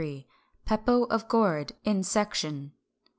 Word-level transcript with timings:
Pepo 0.65 1.03
of 1.11 1.27
Gourd, 1.27 1.73
in 1.83 2.01
section. 2.01 2.71